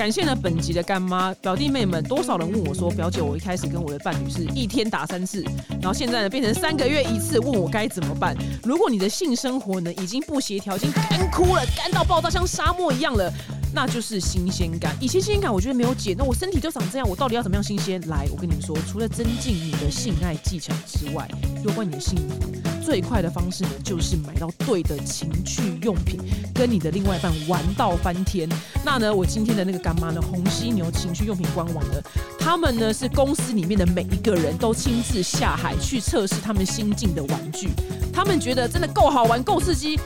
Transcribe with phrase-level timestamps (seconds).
[0.00, 8.34] 感谢了本集的干妈表弟妹们，多少人问我说，表姐，我一开始跟我的伴侣是一天打三次，然后现在呢变成三个月一次，问我该怎么办？
[8.64, 13.30] 如果你的性生活呢已经不协调，已经干枯了，干到爆炸，像沙漠一样了。
[13.72, 14.96] 那就是新鲜感。
[15.00, 18.00] 以前新鲜感我觉得没有解，那我身体就长这样，我到底要怎么样新鲜？
[18.08, 21.28] 来，我跟你们说，除了增进你的性爱技巧之外，
[21.64, 22.36] 有关你的幸福
[22.84, 26.18] 最快的方式呢，就是买到对的情趣用品，
[26.54, 28.48] 跟你的另外一半玩到翻天。
[28.84, 32.02] 那呢，我今天的那个干妈呢，红犀牛情趣用品官网呢，
[32.38, 37.68] 他们呢是公司里面的每一个人都亲自下海去测试他们新进的玩具，
[38.12, 39.98] 他们觉得真的够好玩、够刺激。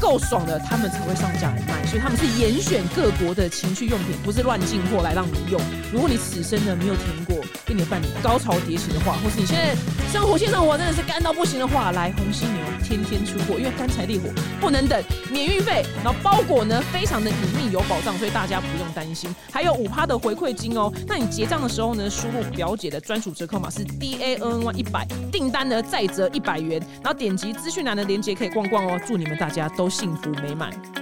[0.00, 5.60] 够爽的，他们才会上架来卖，所以他们是严选各国的情趣用品，不是乱进货来让你用。
[5.92, 9.76] 如果你此生呢没有停过跟你的伴侣高潮迭起的话，或是你现在
[10.10, 19.32] 生活性生活真的是干到不行的话，来红犀牛天天出货，因为干柴烈火不能等，免运费，然后包裹呢非常的隐秘有保障，所以大家不用担心。
[19.52, 28.98] 还有五趴的回馈金哦，那你结账的时候呢，输入表姐的专属折扣码是 D A N N Y 一百，订单呢再折一百元，然后点击资讯栏的链接可以逛逛哦。
[29.06, 29.92] 祝你们大家都。
[29.92, 31.01] 幸福美满。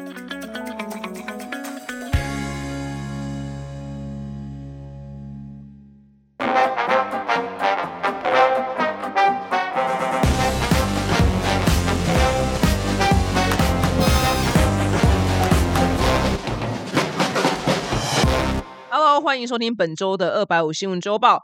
[19.50, 21.40] 收听本周的二百五新闻周报。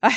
[0.00, 0.10] 哎。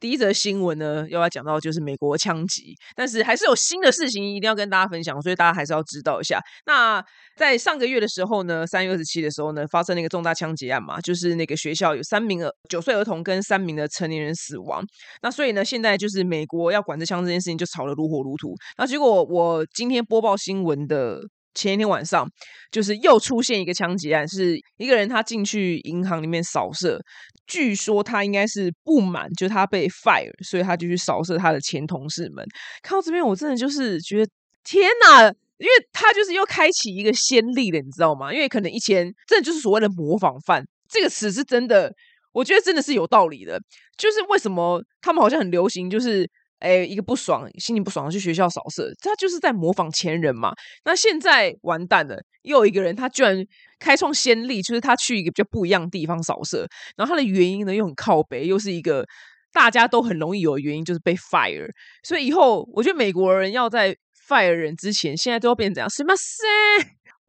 [0.00, 6.40] 第一则新闻呢，又要讲到就是美国枪击，但是还是有新的事情一定要跟大家分享，所以大家还是要知道一下。
[6.66, 7.00] 那
[7.36, 14.84] 在上个月的时候呢，三月二十七的时候呢，发生那个重大枪击案嘛，就是那个学校有三名儿九岁儿童跟三名的成年人死亡。
[15.22, 18.52] 那所以呢，现在就是美国要管制枪这件事情就吵得如火如荼。
[18.78, 21.20] 那结果我今天播报新闻的。
[21.54, 22.28] 前一天晚上，
[22.70, 27.00] 就是又出现一个枪击案，是一个人他进去银行里面扫射，
[27.46, 32.44] 据说他应该是不满，就他被 fire，所以他就去扫射他的前同事们。
[32.82, 34.30] 看到这边，我真的就是觉得
[34.64, 35.26] 天哪，
[35.58, 38.32] 因为他就是又开启一个先例了，你知道吗？
[38.32, 41.92] 因为可能以前这就是所谓的模仿犯这个词是真的，
[42.32, 43.60] 我觉得真的是有道理的。
[43.98, 46.28] 就是为什么他们好像很流行，就是。
[46.62, 50.52] 哎，一个不爽，心情不爽，去学校扫射，他就是在模仿前人嘛。
[50.84, 53.44] 那现在完蛋了，又有一个人，他居然
[53.80, 56.64] 开创先例，就是他去一个比较不一样的地方扫射，
[56.96, 59.04] 然后他的原因呢又很靠北，又是一个
[59.52, 61.68] 大家都很容易有的原因，就是被 fire。
[62.04, 63.96] 所以以后我觉得美国人要在
[64.28, 65.90] fire 人之前，现在都要变成怎样？
[65.90, 66.14] 什么？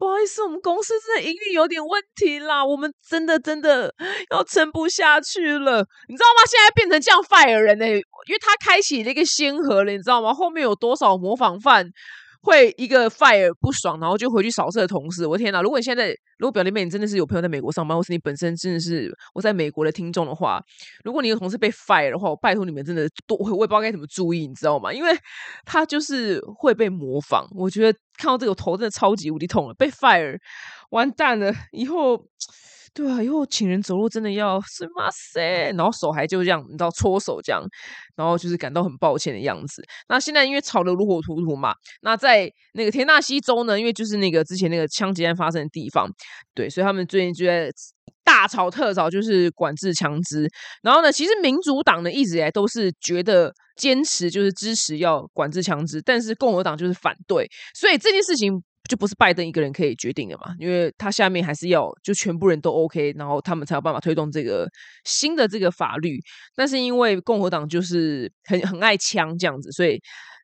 [0.04, 3.90] 不好意思，我们公司真的盈利有点问题啦，我们真的真的
[4.32, 6.44] 要撑不下去了，你知道吗？
[6.46, 10.34] 现在变成这样 fire 人呢，因为他开启了一个先河了，你知道吗？
[10.34, 11.90] 后面有多少模仿犯？
[12.44, 15.26] 会一个 fire 不爽，然后就回去扫射的同事。
[15.26, 15.62] 我天哪！
[15.62, 20.62] 如果你现在如果表弟妹你真的是有朋友在美国上班，或是你本身真的是我在美国的听众的话，
[21.06, 24.92] 如果你有同事被 fire 的话，我拜托你们真的多，我也不知道该怎么注意，你知道吗？
[24.92, 25.10] 因为
[25.64, 27.48] 他就是会被模仿。
[27.56, 30.38] 我觉得看到这个头真的超级无敌痛了，被 fire
[30.90, 32.26] 完蛋了，以后。
[32.94, 37.60] 对啊，以后请人走路真的要是嘛塞，然后手还就这样，你知道搓手这样，
[38.16, 39.84] 然后就是感到很抱歉的样子。
[40.08, 46.08] 那现在因为吵得如火如荼嘛，那在那个田纳西州呢，因为就是那个之前那个枪击案发生的地方，
[46.54, 47.72] 对，所以他们最近就在
[48.24, 50.48] 大吵特吵，就是管制枪支。
[50.84, 58.64] 然后呢，其实民主党呢一直以来都是觉得坚持就是支持要管制枪支，但是共和党就是反对，所以这件事情。
[58.90, 60.54] 就不是拜登一个人可以决定的嘛？
[60.60, 64.68] 因为他下面还是要就全部人都 OK，然后他们才有办法推动这个
[65.06, 66.20] 新的这个法律。
[66.54, 69.98] 但是因为共和党就是很很爱枪这样子，所以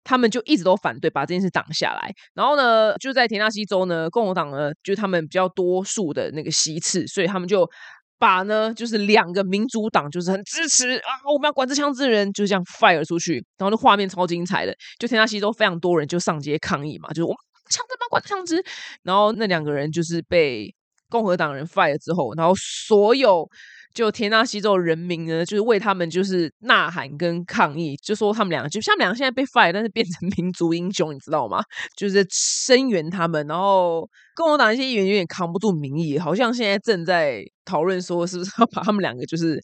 [0.06, 2.10] 他们就一直都反对把这件事挡下来。
[2.34, 7.70] 然后呢，就在田纳西州呢，共和党呢就他们比较多数的那个席次，所以他们就
[8.18, 17.36] 把呢就是两个民主党就是很支持啊，我们要管制枪支的人就这样 fire 出去，然后那画面超精彩的，就田纳西州非常多人就上街抗议嘛，就是我。
[17.70, 18.08] 枪支吗？
[18.10, 18.64] 管枪支。
[19.04, 20.74] 然后那两个人就是被
[21.10, 23.50] 共和党人 fire 之后，然后所有
[23.94, 31.64] 就田纳西州人民呢，就是为他们就是呐喊跟抗议，就说他们两个就像两个现在被 fire，但是变成 民族英雄，你知道吗？
[31.98, 33.46] 就是声援他们。
[33.48, 39.60] 然后共和党一些议员有点扛不住民意，好像现在正在讨论说，是不是要把他们两个就是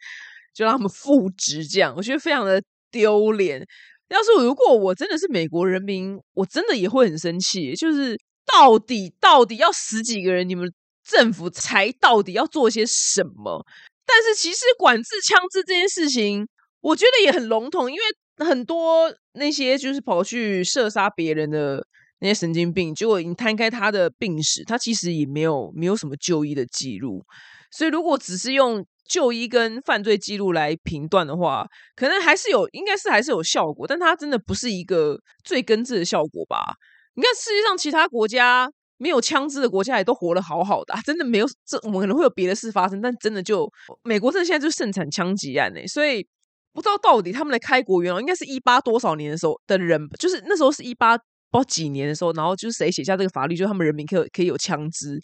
[0.53, 1.93] 就让他们复职这样？
[1.95, 3.63] 我觉得非常的丢脸。
[4.09, 7.73] 要是如果我真的是美国人民，我真的也会很生气。
[7.75, 10.71] 就是到底到底要十几个人，你们
[11.03, 13.65] 政府才到底要做些什么？
[14.05, 16.47] 但是其实管制枪支这件事情，
[16.81, 21.83] 我觉得也很笼统，因为很多那些就是跑去射杀别人的
[22.19, 22.93] 那些神经病。
[22.93, 27.25] 结果你摊开他的病史，他其实也没有没有什么就医的记录。
[27.71, 31.65] 所以如果只是用就医跟犯罪记录来评断的话，
[31.95, 36.73] 可能还是有，应该是还是有效果，但它真的不是一个最根治的效果吧？
[37.15, 43.71] 你看世界上其他国家没有枪支的国家也都活得好好的，真的没有这我们可能会有别的事发生，但真的就
[44.03, 46.25] 美国真的现在就盛产枪击案呢，所以
[46.73, 51.17] 不知道到底他们的开国元老应该是一八多少年的时候的人，就是那时候是一八
[51.55, 55.21] 包几年的时候，然后就是谁写下这个法律，就他们人民可以可以有枪支。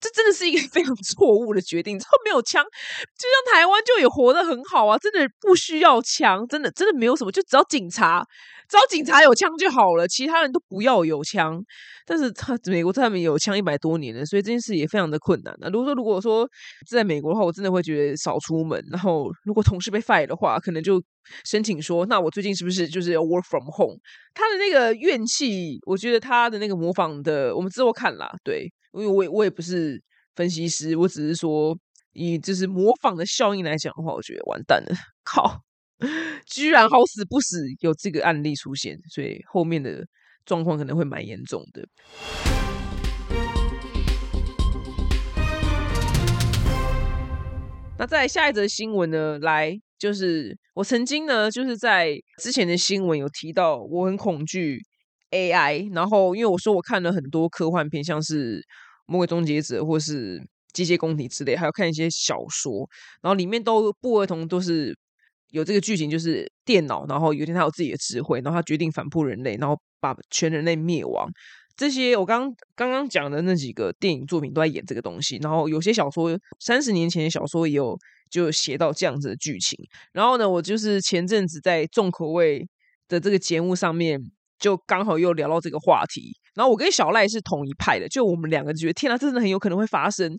[0.00, 1.98] 这真的是一个非常错误的决定。
[1.98, 8.24] 之后没有枪，就像台湾就也活得很好啊，真的不需要枪，真的真的没有什么，就只要警察，
[8.68, 11.62] 只要警察有枪就好了，其他人都不要有枪。
[12.06, 15.54] 但是他美国他们有枪一百多年了，所以这件事也非常的困难。
[15.58, 16.48] 那如果说如果说
[16.90, 18.78] 在美国的话，我真的会觉得少出门。
[18.90, 21.02] 然后如果同事被 fire 的话，可能就
[21.44, 23.96] 申请说，那我最近是不是就是要 work from home？
[24.34, 28.70] 他的那个怨气，我觉得他的那个模仿的，我们之后看啦，对。
[28.92, 30.00] 因为我我也不是
[30.36, 31.76] 分析师，我只是说
[32.12, 34.94] 以就是模仿的效应来讲的话，我觉得完蛋了，
[35.24, 35.58] 靠！
[36.46, 40.06] 居然好死不死有这个案例出现，所以后面的
[40.44, 41.86] 状况可能会蛮严重的。
[47.98, 54.80] 那在下一则新闻呢，来就是我曾经呢就是在之前的新闻有提到，我很恐惧
[55.30, 58.62] AI，然后因为我说我看了很多科幻片，像是。
[59.06, 60.42] 魔鬼终结者，或是
[60.72, 62.88] 机械公体之类，还有看一些小说，
[63.20, 64.96] 然后里面都不儿童都是
[65.50, 71.28] 有这个剧情，就是电脑，然后有一天他有自己的智慧，然后他决定反扑人类，然后把全人类灭亡。
[71.76, 77.98] 这些我刚刚刚讲的那几个电影作品都在演这个东西，然后有些小说三十年前的小说也有
[78.30, 79.78] 就写到这样子的剧情。
[80.12, 82.66] 然后呢，我就是前阵子在重口味
[83.08, 84.20] 的这个节目上面。
[84.56, 90.32] 就刚好又聊到这个话题，然后我跟小赖是同一派的，就我们两个觉得天啊，真的很有可能会发生。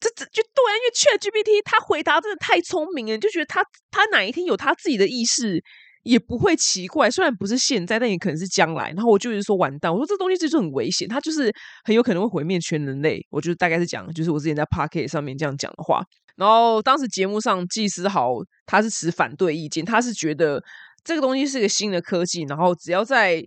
[0.00, 5.62] 这这就对，因为 Chat GPT 他回答真的太聪明了，就觉得他他哪一天有他自己的意识
[6.02, 7.10] 也不会奇怪。
[7.10, 8.92] 虽然不是现在，但也可能是将来。
[8.96, 11.52] 然后我就是说完蛋，我说这东西就是很危险，它就是
[11.84, 13.20] 很有可能会毁灭全人类。
[13.30, 16.02] 我就大概是讲，就是我之前在 p a r k e t 上面这样讲的话。
[16.36, 18.34] 然后当时节目上季思豪
[18.66, 20.62] 他是持反对意见，他是觉得。
[21.04, 23.40] 这个东西是一个新的科技，然后只要在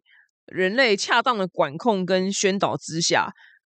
[0.46, 3.28] 人类恰当的管控跟宣导之下。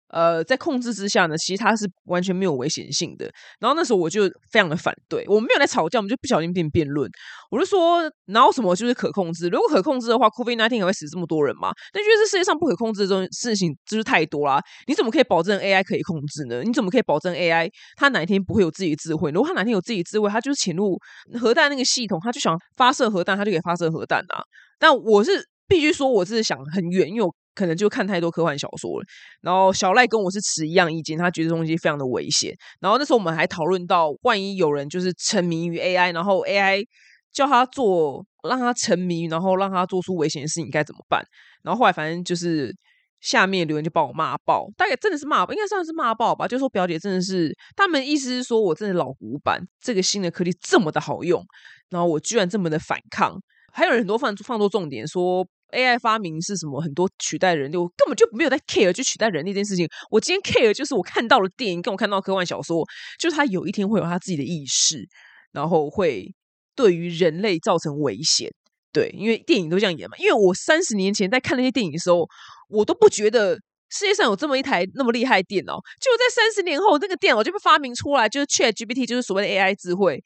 [0.09, 3.29] 呃，在控制之下呢，其实它是完全没有危险性的。
[3.59, 7.09] 然后那时候我就非常的反对，我们没有来吵架，我们就不小心变辩论。
[7.51, 9.47] 我就说，哪有什么就是可控制？
[9.49, 11.71] 如果可控制的话，COVID nineteen 会死这么多人吗？
[11.93, 14.61] 但觉得这世界上不可控制的这种事情就是太多啦。
[14.87, 16.61] 你怎么可以保证 AI 可以控制呢？
[16.63, 19.31] 你怎么可以保证 AI 它哪一天不会有自己的智慧？
[19.31, 20.97] 如果它哪天有自己的智慧，它就是潜入
[21.39, 24.41] 核弹那个系统，它就想发射核弹，它就可以发射核弹啊。
[24.79, 27.33] 但我是必须说，我是想很远，因为我。
[27.55, 29.05] 可能就看太多科幻小说了，
[29.41, 32.55] 然后小赖跟我是持一样意见，他觉得东西非常的危险。
[32.79, 36.85] 然后那时候我们还讨论到，万一有人就是沉迷于 AI，然后 AI
[37.33, 41.21] 叫他做，让他沉迷，然后让他做出危险的事情，该怎么办？
[41.61, 42.73] 然后后来反正就是
[43.19, 46.47] 下面留言就把我骂爆，大概真的是骂，应该算是骂爆吧。
[46.47, 51.43] 就说表姐真的是，他们意思是说我真的老古板，这个新的科技这么的好用，
[51.89, 53.37] 然后我居然这么的反抗。
[53.73, 55.45] 还有很多放放多重点说。
[55.71, 56.81] AI 发明是什么？
[56.81, 59.87] 很多取代人力，我根本就没有在 care 就取代人力这件事情。
[60.09, 62.83] 我今天 care 就是我看到了电影，跟我看到科幻小说，
[63.19, 65.07] 就是他有一天会有他自己的意识，
[65.51, 66.33] 然后会
[66.75, 68.51] 对于人类造成危险。
[68.91, 70.17] 对，因为电影都这样演嘛。
[70.17, 72.27] 因为我三十年前在看那些电影的时候，
[72.67, 73.53] 我都不觉得
[73.89, 75.79] 世界上有这么一台那么厉害的电脑。
[76.01, 80.23] 就在三十年后，那个电脑就被发明出来，就是 ChatGPT，就是所谓的 AI 智慧。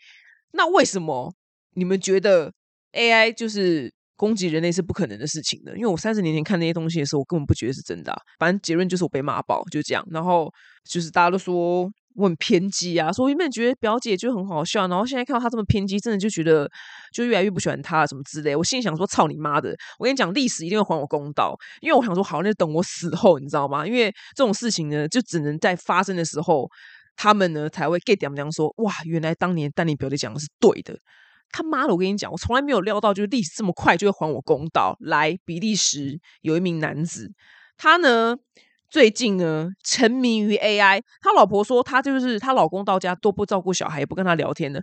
[0.51, 1.34] 那为什么
[1.74, 2.53] 你们觉得
[2.94, 3.94] AI 就是？
[4.15, 8.13] 攻击人类是不可能的事情的，因为我三十年前看那些东西的时候，我根本不觉得是真的。
[8.39, 10.05] 反正结论就是我被骂爆，就这样。
[10.12, 10.51] 然后
[10.89, 16.70] 就是大家都说我很偏激啊，说原本觉得表姐就很好笑，然后现在看到她这么偏激，真的就觉得
[17.12, 18.55] 就越来越不喜欢她什么之类。
[18.55, 19.75] 我心里想说：操你妈的！
[19.98, 21.55] 我跟你讲，历史一定会还我公道。
[21.82, 23.86] 因为我想说，好，那等我死后，你知道吗？
[23.86, 26.70] 因为这种事情呢，就只能在发生的时候，
[27.15, 30.96] 他们呢才会 get 点讲说：哇，原来当年丹尼表姐讲的是对的。
[31.53, 31.93] 他妈的！
[31.93, 34.98] 我跟你讲，我从来没有料到，就是历史这么快就会还我公道。
[35.00, 37.31] 来，比利时有一名男子，
[37.77, 38.36] 他呢
[38.89, 41.01] 最近呢沉迷于 AI。
[41.22, 44.81] 他老婆说，他就是他老公到家都不照顾小孩，也不跟他聊天的，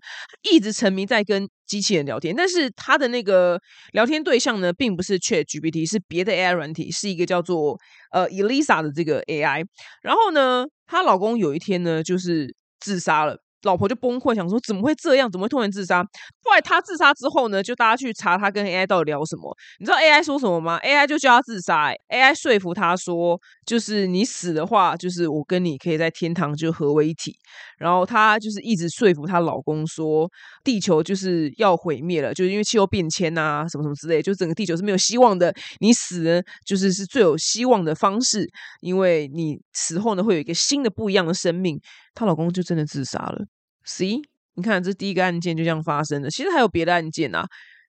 [0.51, 2.35] 一直沉迷在跟机器人聊天。
[2.37, 3.61] 但是他的那个
[3.93, 7.79] 聊天对象呢，并不是 Chat GPT，是别的 AI 软体，是一个叫做
[8.13, 9.65] 呃 Elisa 的这个 AI。
[10.03, 13.39] 然后呢，她老公有一天呢，就是自杀了。
[13.63, 15.31] 老婆就崩溃，想说怎么会这样？
[15.31, 16.03] 怎么会突然自杀？
[16.43, 19.57] 后来他自杀之后呢，就大家去查他跟 AI 到底聊什么。
[19.79, 27.37] 你知道 AI 说什么吗？AI 就叫他自杀，AI 说服他说，就是你死的话，就是我跟你可以在天堂就合为一体。
[27.79, 30.31] 然后她就是一直说服她老公说，
[30.65, 35.55] 地球就是要毁灭了，就是因为气候变迁啊，什么什么之类，就整个地球是没有希望的。
[35.81, 38.47] 你死呢，就是是最有希望的方式，
[38.81, 41.81] 因为你死后呢，会有一个新的不一样的生命。
[42.15, 43.45] 她老公就真的自杀了。
[43.85, 44.21] C，
[44.55, 46.31] 你看，这第一个案件就这样发生了。
[46.31, 47.45] 其实还有别的案件啊，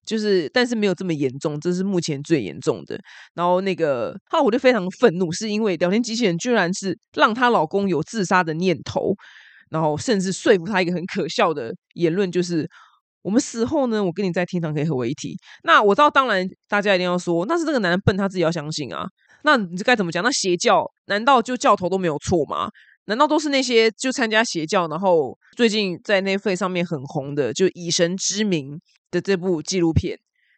[0.06, 2.98] 就是但是没有这么严重，这是目前最严重的。
[3.34, 9.14] 然后那个，后我就非常愤怒，是因为聊天机器人居然是让她老公有自杀的念头，
[9.70, 12.68] 然后甚至说服她一个很可笑的言论，就是
[13.22, 15.36] 我们死后呢，我跟你在天堂可以合为一体。
[15.64, 19.06] 那我知道，当然大家一定要说，那是这个男人笨，他自己要相信啊。
[19.44, 20.22] 那你该怎么讲？
[20.24, 22.70] 那邪教难道就教头都没有错吗？
[23.06, 28.80] 难道都是那些就参加邪教，然后最近在内费上面很红的，就以神之名
[29.10, 30.16] 的这部纪录片，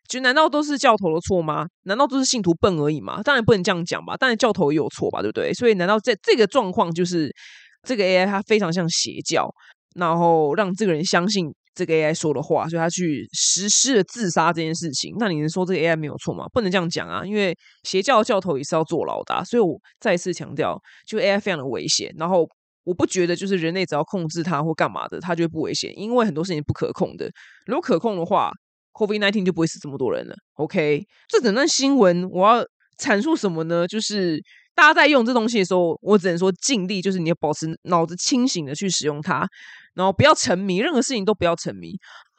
[0.08, 1.66] 就难道都是教头的错吗？
[1.84, 3.22] 难道都是信徒笨而已吗？
[3.22, 5.54] 当然不能这样讲吧，当然教头也有错吧，对不对？
[5.54, 7.34] 所以难道在这个状况，就是
[7.82, 9.48] 这个 AI 它非常像邪教，
[9.94, 11.54] 然后让这个人相信？
[11.74, 15.14] 这个 AI 说的话，所以他去实施了自杀这件事情。
[15.18, 16.46] 那你能说这个 AI 没有错吗？
[16.52, 19.44] 不能这样讲啊，因为邪教教头也是要坐牢的。
[19.44, 22.14] 所以我再次强调，就 AI 非常的危险。
[22.16, 22.48] 然后
[22.84, 27.28] 我不觉得就是人类只要控制它或干嘛的，它就会不危险，因为很多事情不可控的。
[27.66, 28.52] 如果可控的话
[28.92, 30.34] ，COVID nineteen 就不会死这么多人了。
[30.54, 32.64] OK，这整段新闻我要
[33.00, 33.88] 阐述什么呢？
[33.88, 34.40] 就是
[34.76, 39.48] 大家在用这东西的时候，我只能说尽力，就是你要保持脑子清醒的去使用它。
[39.94, 41.92] 然后不要沉迷，任何事情都不要沉迷。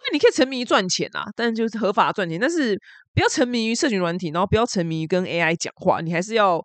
[0.03, 2.39] 那你可以沉迷于赚钱啊，但就是合法赚钱。
[2.39, 2.79] 但是
[3.13, 6.01] 不要沉迷于社群软体，然后不要沉迷于跟 AI 讲话。
[6.01, 6.63] 你还是要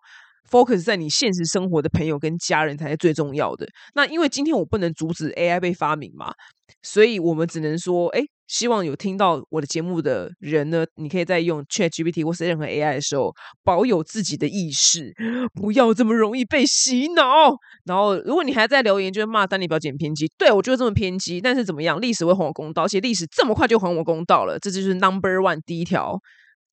[0.49, 3.67] focus 在你现实生活的朋友跟家人才是最重要的。
[3.95, 6.33] 那因为今天我不能阻止 AI 被发明嘛，
[6.81, 8.21] 所以我们只能说，哎。
[8.51, 15.13] 希望有听到我的节目的人呢，你可以在用 Chat GPT 或是任何 AI 的时候，保有自己的意识，
[15.53, 17.55] 不要这么容易被洗脑。
[17.85, 21.39] 然后，如果你还在留言，就是骂丹尼表姐偏激，对我就是这么偏激。
[21.39, 26.19] 但是怎么样，历史会还我公道，而且历史这么快就还我公道了，这就是 Number One 第一条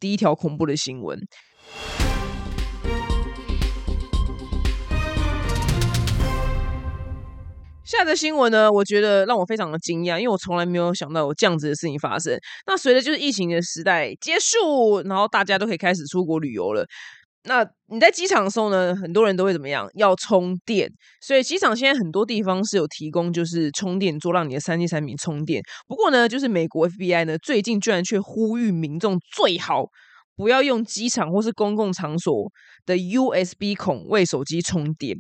[0.01, 1.17] 第一条恐怖的新闻。
[7.89, 12.39] 下的新闻呢，我觉得让我非常的惊讶，因为我从来没有想到有这样子的事情发生。
[12.67, 16.87] 那随着就是疫情的时代结束，然后大家都可以开始出国旅游了。
[17.45, 19.89] 那你在机场的时候呢，很多人都会怎么样？
[19.95, 20.87] 要充电。
[21.23, 25.63] 所以机场现在很多地方是有提供就是充电座，让你的三 G 产品充电。
[25.87, 29.87] 不过呢，就是美国 FBI 呢最近居然却呼吁民众最好
[30.37, 32.53] 不要用机场或是公共场所
[32.85, 35.17] 的 USB 孔为手机充电。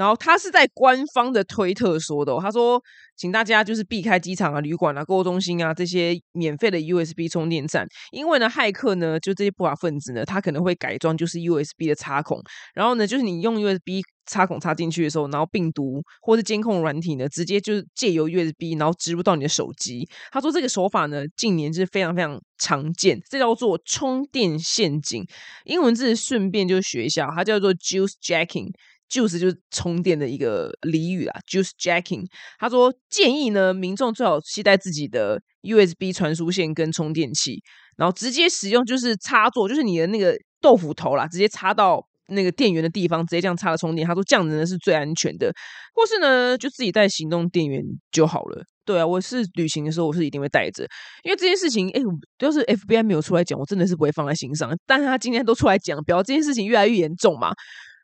[0.00, 2.82] 然后他是在官方的推特说的，他说，
[3.18, 12.42] 请大家就是避开机场啊、旅馆啊、购物中心啊这些免费的 USB 充电站，因为呢，骇客呢，就这些不法分子呢，他可能会改装就是 USB 的插孔，
[12.72, 20.08] 然后呢，就是你用 USB 插孔插进去的时候，然后病毒或是监控软体呢，直接就是借由 USB 然后植入到你的手机。
[20.32, 25.22] 他说这个手法呢，近年是非常非常常见，这叫做充电陷阱。
[25.66, 28.70] 英文字顺便就学一下，它叫做 Juice Jacking。
[29.10, 32.24] Juice 就是充电的一个俚语啦，Juice Jacking。
[32.58, 37.60] 他说建议呢，民众最好携带自己的 USB 传输线跟充电器，
[37.96, 44.06] 然后直接使用就是插座，就是你的那个豆腐头啦，直接插到那个电源的地方，直接这样插了充电。
[44.06, 45.52] 他说这样子呢是最安全的，
[45.94, 48.62] 或是呢就自己带行动电源就好了。
[48.86, 50.84] 对啊，我是旅行的时候我是一定会带着，
[51.22, 52.00] 因为这件事情，哎，
[52.40, 54.72] 要是 FBI 没有出来讲，我真的是不会放在心上。
[54.86, 57.52] 但是他今天都出来讲，表示这件事情越来越严重嘛。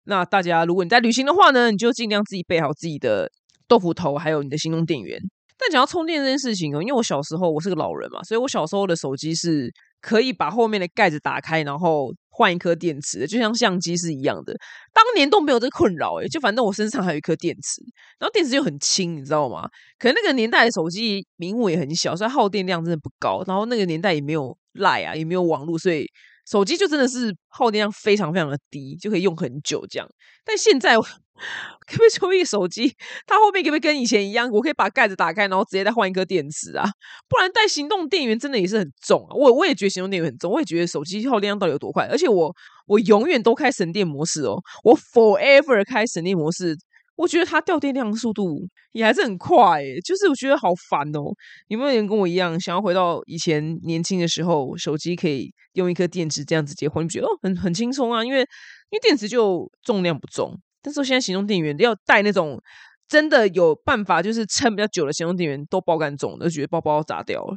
[0.06, 3.30] 那大家，如果你在旅行的话呢，你就尽量自己备好自己的
[3.68, 5.20] 豆腐头，还有你的行动电源。
[5.58, 14.54] 但讲到充电这件事情哦，因为我小时候我是个老人嘛，所以我小时候的手机是可以把后面的盖子打开，然后换一颗电池的，就像相机是一样的。
[14.92, 17.82] 当年都没有这个困扰，诶就反正我身上还有一颗电池，
[18.18, 19.68] 然后电池又很轻，你知道吗？
[19.98, 23.42] 可能那个年代的手机屏幕也很小，所以耗电量真的不高。
[23.46, 26.06] 然后那个年代也没有赖啊，也没有网络，所以。
[26.48, 30.08] 手机就真的是耗电量非常非常的低，就可以用很久这样。
[30.44, 30.96] 但现在
[31.86, 32.94] 可不可以充一个手机？
[33.26, 34.48] 它后面可不可以跟以前一样？
[34.50, 36.84] 我可以把盖子打开，然后直接再换一颗电池啊？
[37.28, 39.34] 不然带行动电源真的也是很重啊。
[39.34, 42.06] 我我也觉得行动电源很重，我也觉得手机耗电量到底有多快？
[42.10, 42.54] 而且我
[42.86, 46.76] 我永远都开省电模式哦，我 forever 开省电模式。
[47.16, 48.60] 我觉得它掉电量速度
[48.92, 51.32] 也还是很快，就是我觉得好烦哦。
[51.68, 57.04] 有没有人跟我一样，想要回到以前年轻的时候，手机可以用一颗电池这样子结婚？
[57.04, 60.54] 你觉得哦，很很轻松啊，因为因为电池就重量不重。
[60.82, 62.60] 但是现在行动电源要带那种
[63.08, 67.56] 真的有办法就是撑比较久的行动电源都爆干重的，觉得包包要砸掉了。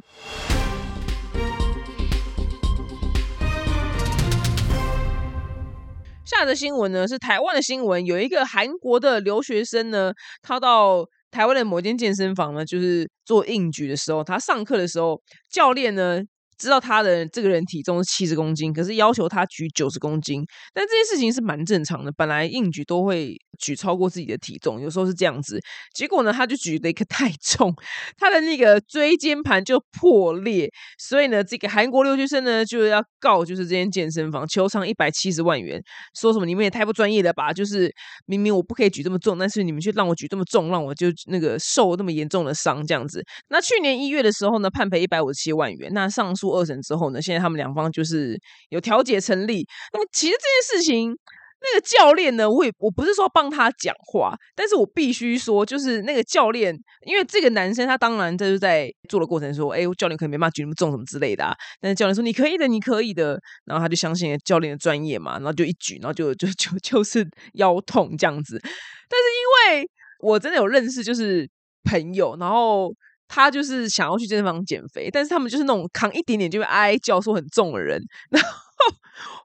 [6.30, 15.20] 下的新闻呢是台湾的新闻，有一个韩国的留学生呢，他到台湾的某间健身房呢，就是做硬举的时候，他上课的时候，
[15.50, 16.22] 教练呢。
[16.60, 20.44] 知道他的这个人体重是七十公斤，可是要求他举九十公斤，
[20.74, 22.12] 但这件事情是蛮正常的。
[22.12, 25.60] 本来硬举都会举超过自己的体重，有时候是这样子。
[25.94, 27.74] 结果呢，他就举了一个太重，
[28.18, 30.68] 他的那个椎间盘就破裂。
[30.98, 35.82] 所以呢，这个韩国留学生呢就要告，就是这间健身房，求偿一百七十万元，
[36.18, 37.52] 说什么你们也太不专业了吧？
[37.52, 37.90] 就是
[38.26, 43.24] 明明我不可以举这么重，但是你们却让我举这么重，让我就那个受那么严重的伤，这样子。
[43.48, 45.90] 那去年一月的时候呢，判赔一百五十七万元。
[45.94, 46.50] 那上诉。
[46.50, 48.36] 二审之后呢，现在他们两方就是
[48.70, 49.64] 有调解成立。
[49.92, 51.16] 那么其实这件事情，
[51.62, 56.74] 那个教练呢，我也我不是说帮他讲话，但是我必须说，就是那个教练，
[57.06, 61.54] 因为这个男生他当然就是在做的过程说，哎，教练可能没办法举那么重什么之类的啊。
[61.80, 68.58] 但是教练说你可以的，你可以的，然后他就相信教练的专业嘛，然后就一举，然后就就就就是腰痛这样子。
[68.62, 69.90] 但是因为
[70.20, 71.48] 我真的有认识就是
[71.84, 72.94] 朋友，然后。
[73.32, 77.96] 他就是想要去健身房减肥，但是他们就是那种扛一点点就会哀叫说很重的人。
[78.28, 78.48] 然后，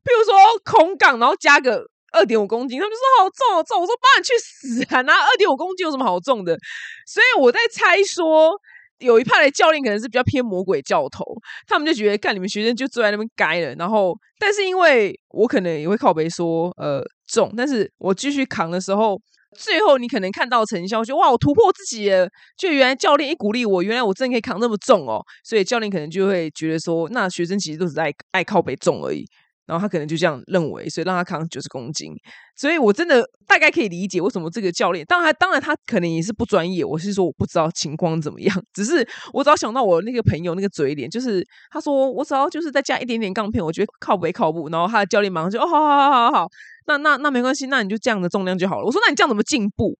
[0.03, 3.81] 比如说空杠，然后加个二点五公斤，他们就说好重好重。
[3.81, 5.01] 我说帮你去死啊！
[5.01, 6.57] 拿二点五公斤有什么好重的？
[7.05, 8.53] 所以我在猜说，
[8.99, 11.23] 有一派的教练可能是比较偏魔鬼教头，
[11.67, 13.75] 他们就觉得干你们学生就坐在那边该了。
[13.75, 19.21] 然后，但是因为我可能也会靠背说呃重，但是我继续扛的时候。
[19.57, 22.27] 最后你可能看到成效，就哇，我突破自己了。
[22.57, 25.23] 就原来教练一鼓励我，原来我真的可以扛那么重哦。
[25.45, 29.25] 所以教练可能就会觉得说，那学生其实都是爱爱靠背重而已。
[29.65, 32.13] 然后他可能就这样认为，所以让他扛九十公斤。
[32.55, 36.85] 所以我真的大概可以理解为什么这个教练，当然当然他可能也是不专业。
[36.85, 44.69] 我是说我不知道情况怎么样， 只是我只要想到我那个朋友那个嘴脸，就是他说我只要就是再加一点点杠片，我觉得靠不靠不。
[44.69, 46.47] 然后他的教练马上就哦，好好好好好。
[46.87, 48.85] 那那那没关系，那你就这样的重量就好了。
[48.85, 49.97] 我说那你这样怎么进步？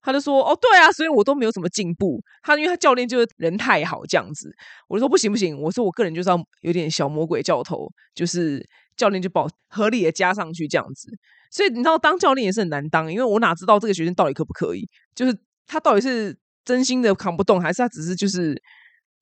[0.00, 2.22] 他就说哦对啊，所以我都没有什么进步。
[2.42, 4.48] 他因为他教练就是人太好这样子。
[4.86, 8.64] 我就说不行不行，我说我个人就是要有点小魔鬼教头，就是
[8.98, 11.08] 教练就保合理的加上去这样子。
[11.50, 14.86] 所以你知道当教练也是很难当，因为我哪知道这个学生到底可不可以？
[15.14, 15.34] 就是
[15.66, 18.60] 他到底是真心的扛不动，还是他只是就是。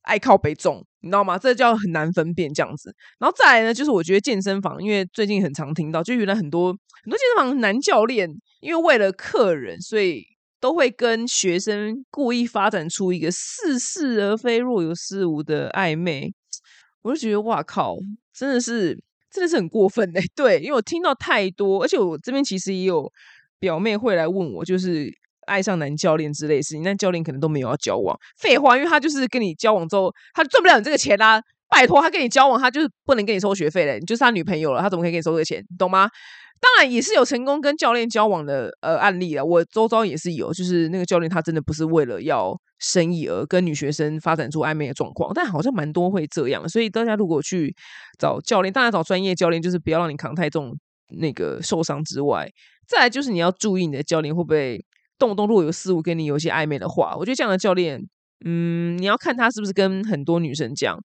[0.07, 1.37] 爱靠背重，你知道吗？
[1.37, 2.95] 这叫很难分辨这样子。
[3.19, 8.29] 然后再来呢，就是我觉得健身房，因为最近很常听到，就原来很多很多健身房男教练，
[8.61, 10.23] 因为为了客人，所以
[10.61, 16.33] 都会跟学生故意发展出一个似是而非、若有似无的暧昧。
[17.01, 17.97] 我就觉得哇靠，
[18.33, 18.97] 真的是
[19.31, 20.21] 真的是很过分哎。
[20.35, 23.11] 对，因为我听到太多，而且我这边其实也有
[23.59, 25.11] 表妹会来问我，就是。
[25.47, 28.13] 爱上男教练之类事情，那教练可能都没有要交往。
[28.35, 31.41] 废话，因为他就是跟你交往之后，他赚不了你这个钱啦。
[31.69, 33.99] 拜托，他跟你交往，他就是不能跟你收学费嘞。
[33.99, 35.63] 你就是他女朋友了，他怎么可以给你收这个钱？
[35.77, 36.09] 懂吗？
[36.59, 39.45] 当然也是有成功跟教练交往的呃案例了。
[39.45, 46.67] 我周遭也是有，就是那个教练他真的不是为了要生意而跟女学生发展出暧昧的状况，但好像蛮多会这样。
[46.67, 47.75] 所以大家如果去
[48.17, 50.75] 找教练，当然找专业教练，就是不要让你扛太重
[51.19, 52.49] 那个受伤之外，
[52.87, 54.83] 再来就是你要注意你的教练会不会。
[55.19, 57.99] 动不动若有似无跟你有一些暧昧的话，我觉得这样的教练，
[58.45, 60.95] 嗯，你要看他是不是跟很多女生讲。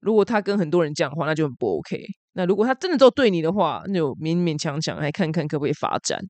[0.00, 2.04] 如果他跟很多人讲话，那就很不 OK。
[2.32, 6.20] 那如果他真的只对你的话，那就勉勉强强来看看可不可以发展。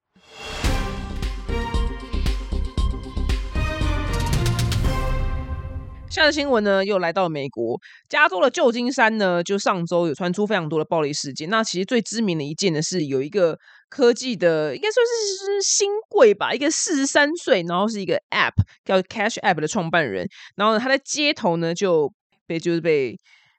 [6.08, 11.50] 下的新闻呢，又来到美国加州的旧金山呢，就上周有传出非常多的暴力事件。
[11.50, 13.58] 那其实最知名的一件呢，是有一个。
[13.88, 18.50] 科技的应该说是新贵吧，一个四十三岁，然后是一个 App
[18.84, 22.12] 叫 Cash App 的创办人，然后他在街头呢就
[22.48, 23.16] 被就是被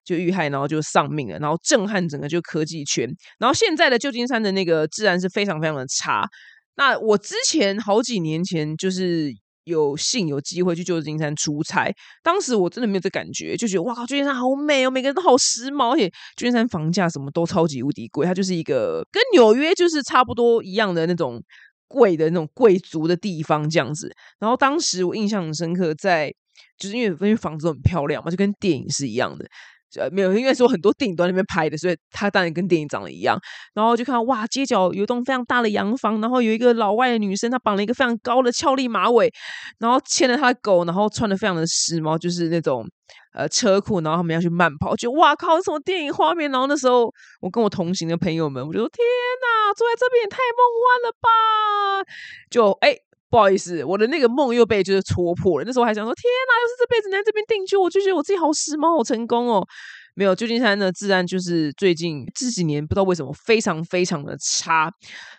[0.08, 3.08] 就遇害，然后就丧命了，然后震撼整个就科技圈。
[3.38, 6.26] 然后现在的旧金山的那个治安是非常非常的差。
[6.78, 9.32] 那我之前好几年前就是。
[9.68, 11.94] 有幸有机会去旧金山出差，
[12.24, 21.44] 当时我真的没有这感觉，就觉得哇，旧金山好美哦，每个人都好时髦，而且旧金山房价什么都超级无敌贵，它就是一个跟纽约就是差不多一样的那种
[21.90, 24.10] 贵的那种贵族的地方这样子。
[24.40, 26.34] 然后当时我印象很深刻，在
[26.78, 29.46] 就是因为因为房子很漂亮嘛，就跟电影是一样的。
[29.96, 33.40] 呃，没有，因为说很多电影都在那边拍的，所以他当然跟电影长得一样。
[33.74, 39.32] 然后就看到哇，街角有一栋非常大的洋房，然后有一个老外的女生，她绑了一个非常高的俏丽马尾，
[39.80, 42.86] 然后牵着她的狗，然后穿的非常的时髦，就是那种
[43.34, 46.52] 呃车库，然后他们要去慢跑，就哇靠，什么电影画面？
[46.52, 48.98] 然后那时候我跟我同行的朋友们，我就说天
[49.42, 52.06] 哪，坐在这边也太梦幻了吧！
[52.50, 53.07] 就哎。
[53.30, 55.66] 不好意思，我的那个梦又被就是戳破了。
[55.66, 59.68] 那时候还想说，天哪，要是这辈子能在这边定居，我就觉得我自己好时髦、好成功哦。
[60.18, 64.92] 没有，旧金山的治安就是最近这几年不知道为什么非常非常的差。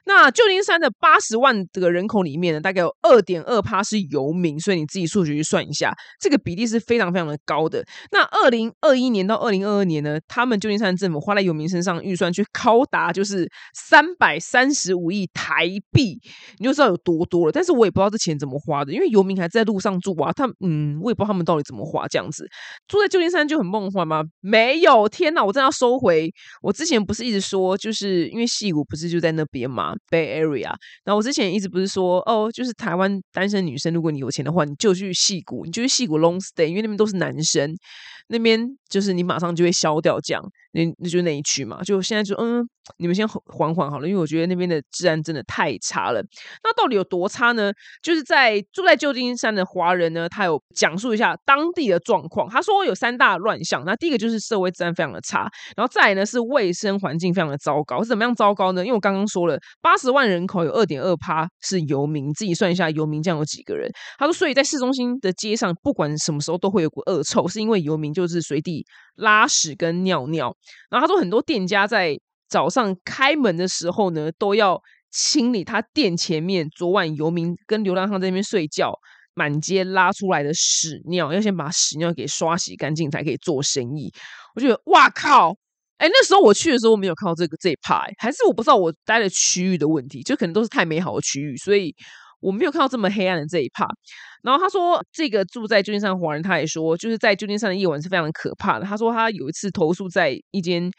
[0.06, 7.84] 那旧金山的八十万的人口里面呢，大概有二点二趴是游民，所以你自己数学去算一下，这个比例是非常非常的高的。
[8.12, 16.20] 那二零二一年到二零二二年呢，他们旧金山政府花在游民身上预算去高达就是三百三十五亿台币，
[16.58, 17.52] 你就知道有多多了。
[17.52, 22.48] 但是我也不知道这钱怎么花的，因为游民还在路上住啊，他嗯，我也不知道他们到底怎么花这样子。
[22.86, 24.22] 住在旧金山就很梦幻吗？
[24.40, 24.67] 没。
[24.68, 25.42] 没有，天哪！
[25.42, 26.30] 我真的要收回。
[26.60, 30.74] 我之前不是一直说，就是因为戏谷不是就在那边嘛，Bay Area。
[31.04, 37.74] 然后我之前一直不是说，哦，就是台湾单身女生，如果你有钱的话，你就去戏谷，你就去戏谷 Long Stay，因为那边都是男生，
[38.26, 40.44] 那边就是你马上就会消掉这样。
[40.72, 41.82] 那那就那一区嘛。
[41.82, 42.62] 就现在就嗯，
[42.98, 46.22] 你们先缓缓好了，因为我觉得那边的治安真的太差了。
[46.62, 47.72] 那到底有多差呢？
[48.02, 52.50] 就是在住在旧金山的华人呢，他有讲述一下当地的状况。
[52.50, 53.82] 他说有三大乱象。
[53.86, 58.02] 那第一个就是社会治安非常的差，然后再来呢是卫生环境非常的糟糕。
[58.02, 58.82] 是怎么样糟糕呢？
[58.84, 63.90] 因为我刚刚说了，八十万人口有二点二趴是游民，自己算一下游民这样有几个人。
[64.18, 68.84] 他说，所以在市中心的街上，不管什么时候都会有股恶臭，是因为游民就是随地
[69.16, 70.54] 拉屎跟尿尿。
[70.90, 72.18] 然后他说，很多店家在
[72.48, 78.92] 早上开门的时候呢，都要清理他店前面昨晚游民跟流浪汉在那边睡觉。
[79.34, 84.12] 满街拉出来的屎尿，要先把屎尿给刷洗干净，才可以做生意。
[84.58, 85.56] 我觉得，哇靠！
[85.98, 91.94] 哎，那时候我去的时候，我没有看到这个这一派，还是我不知道我待的区域的问题，就可能都是太美好的区域，所以
[92.40, 93.86] 我没有看到这么黑暗的这一派。
[94.42, 98.84] 然后他说，这个住在旧金山华人，他也说，就是在旧金山的夜晚是非常可怕的。
[98.84, 100.90] 他说，他有一次投诉在一间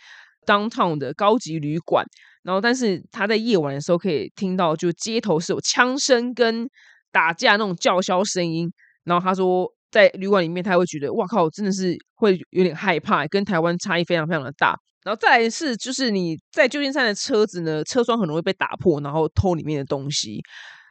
[0.46, 2.06] downtown 的高级旅馆，
[2.44, 6.70] 然后但是他在夜晚的时候可以听到，就街头是有枪声跟。
[7.12, 8.72] 打架那种叫嚣声音，
[9.04, 14.78] 然后他说在旅馆里面，他会觉得哇靠，真的是会有点害怕，跟台湾差异非常非常的大。
[15.04, 20.42] 然后再来是，就是你在旧金山的车子呢，车窗很容易被打破，然后偷里面的东西，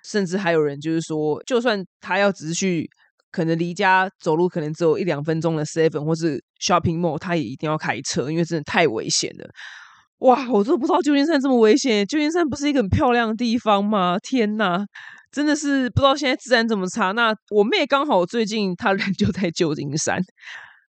[0.04, 2.88] 甚至还有人就是说，就算他要只是去，
[3.30, 9.48] 可能离家走路可能只有一两分钟的 seven 或是 shopping mall，他也一定要开车，因为真的太危险了。
[10.20, 14.18] 哇，我都不知道旧金山这么危险，旧金山不是一个很漂亮的地方吗？
[14.18, 14.84] 天哪！
[15.30, 17.12] 真的是不知道现在治安这么差。
[17.12, 20.20] 那我妹刚好最近她人 就在旧金山，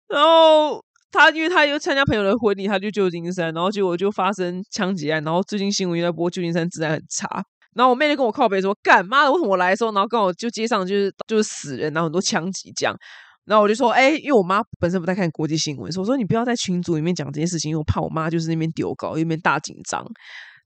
[0.09, 5.23] 然后她因为她又参加朋友的婚礼，她就旧金山，然后结果就发生枪击案。
[5.25, 7.45] 然后最近新闻又在播旧金山治安很差。
[7.75, 12.97] 然后我妹就跟我靠背说：“干妈的，为什么我来的时候，然后刚好就街上就是就是死人，然后很多枪击这样。”
[13.47, 20.05] 然后我就说：“哎，因为我妈本身不太看国际新闻，所以我说你不要在群组里面讲这件事情，因为我怕我妈就是那边丢稿，那边大紧张。”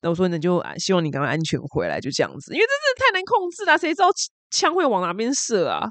[0.02, 4.08] 那我说，那就希望你赶快安全回来，就这样子，因为真的太难控制了，谁知道
[4.50, 5.88] 枪会往哪边射啊？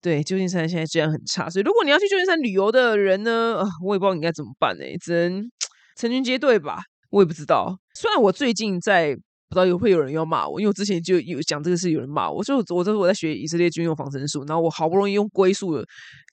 [0.00, 5.50] 对，旧金山现在治安很差，所以如果你要去旧金山旅游的人呢，我也不知道你该怎么办呢，只能
[5.96, 6.78] 成群结队吧。
[7.10, 15.84] 我也不知道，虽然我最近在不知道有会有人要骂我，因为我之前就有讲这个事，有人骂我，就我这是我在学以色列军用防身术，然后我好不容易用龟速的，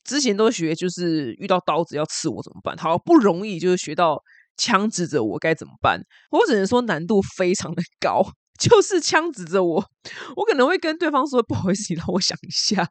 [0.05, 2.77] 之前都学就是遇到刀子要刺我怎么办？
[2.77, 4.21] 好不容易就是学到。
[4.57, 6.01] 枪指着我该怎么办？
[6.31, 8.23] 我只能说难度非常的高。
[8.59, 9.83] 就是枪指着我，
[10.35, 12.87] 我可能会跟对方说：“不好意思，你让我想一下。”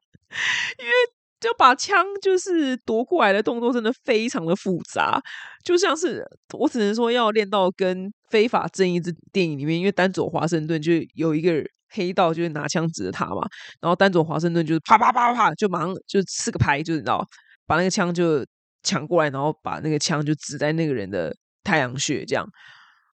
[0.76, 0.92] 因为
[1.40, 5.20] 就把枪就是夺过来的动作真的非常的复杂，
[5.64, 6.26] 就像是
[6.58, 13.46] 我只能说要练到跟《非法正义》这电影里面，因为丹佐华盛顿就有一个黑道，就是拿枪指着他嘛，
[13.80, 17.24] 然后丹佐华盛顿就是啪啪啪啪，就马上就四个牌，就是你知道，
[17.66, 18.44] 把那个枪就
[18.82, 21.32] 抢过来，然后把那个枪就指在那个人的。
[21.62, 22.46] 太阳穴这样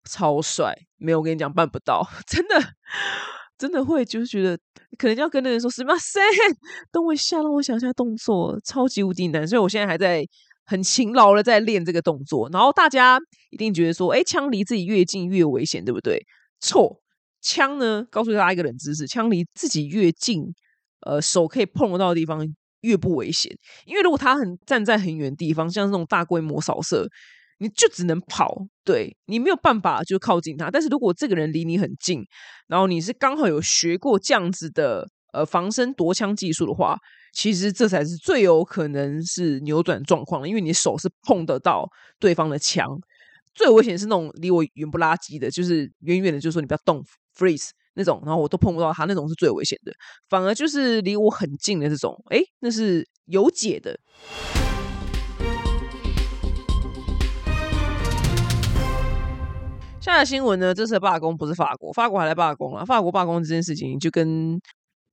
[0.10, 2.56] 超帅，没有我跟你讲办不到， 真的
[3.58, 4.58] 真的会就是觉得
[4.98, 6.20] 可能要跟那人说什么噻，
[6.92, 10.24] 等我一下，让我想一下动作，超级无敌难，所以我现在还在
[10.66, 12.50] 很勤劳的在练这个动作。
[12.52, 16.24] 然后大家一定觉得说，哎，枪离自己越近越危险，对不对？
[16.62, 17.02] 错，
[17.42, 20.44] 枪呢，告诉大家一个冷知识，枪离自己越近，
[21.02, 22.48] 呃，手可以碰得到的地方
[22.82, 23.52] 越不危险，
[23.86, 27.08] 因为如果他很站在很远的地方，像这种大规模扫射。
[27.60, 30.70] 你就只能跑，对你没有办法就靠近他。
[30.70, 32.24] 但是如果这个人离你很近，
[32.68, 36.98] 然后你是刚好有学过这样子的呃防身夺枪技术的话，
[37.34, 41.88] 其实这才是最有可能是扭转状况的，因为你手是碰得到
[42.20, 42.88] 对方的枪。
[43.56, 47.04] 最危险是那种离我远不拉几的，就是远远的，就是说你不要动
[47.36, 49.92] ，freeze 那种，然后我都碰不到他，那种是最危险的。
[50.30, 54.00] 反而就是离我很近的这种，哎，那是有解的。
[60.18, 60.74] 下的新闻呢？
[60.74, 62.84] 这次的罢工不是法国，法国还来罢工了。
[62.84, 64.60] 法国罢工这件事情就跟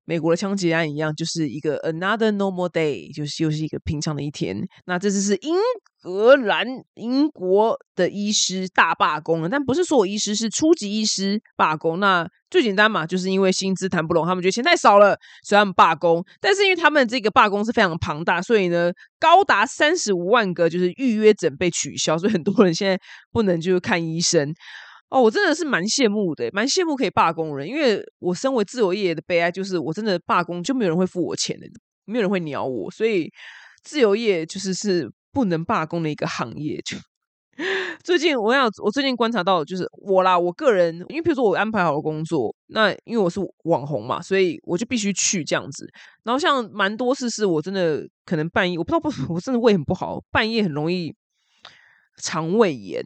[0.06, 4.56] 美国的枪击案一样，就是一个 another normal day，就是又是一个平常的一天。
[4.86, 5.54] 那这次是英
[6.02, 12.00] 格兰英国的医师大罢工了，但不是所有医师是初级医师罢工。
[12.00, 16.24] 那最简单嘛，就是因为薪资谈不拢，他们觉得钱太少了，所以他们罢工。
[16.40, 18.90] 但是因为他们这个罢工是非常庞大，所以呢，
[19.20, 22.98] 高达三十五万个就是预约诊被取消，所以很多人现在
[23.32, 24.54] 不能就是看医生。
[25.14, 31.68] 哦，我真的是蛮羡慕的，蛮羡慕可以罢工人，因为我身为自由业的悲哀就是，我真的罢工就没有人会付我钱的，
[32.05, 33.31] 没有人会鸟我，所以
[33.85, 36.81] 自由业就是是不能罢工的一个行业。
[36.85, 36.96] 就
[38.03, 45.88] 最近我想，我最近观察到，就是我啦，我个人，因为比如说我安排好了工作，那因为我是网红嘛，所以我就必须去这样子。
[46.24, 51.14] 然后像蛮多次是我真的可能半夜，我不知道不，我真的胃很不好，半夜很容易
[52.20, 53.00] 肠胃炎，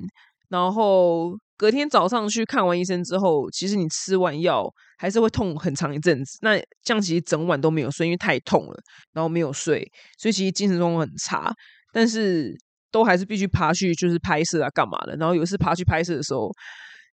[0.48, 1.36] 然后。
[1.58, 4.64] 隔天早上去看完医生之后，其实你吃完药
[4.96, 6.38] 还是会痛很长一阵子。
[6.40, 8.80] 那这样其实整晚都没有睡，因为太痛了，
[9.12, 11.52] 然后没有睡，所以其实精神状况很差。
[11.92, 12.56] 但是
[12.92, 15.16] 都还是必须爬去就是拍摄啊，干嘛的？
[15.16, 16.48] 然后有一次爬去拍摄的时候，